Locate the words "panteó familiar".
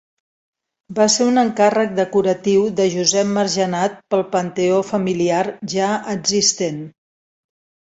4.33-5.45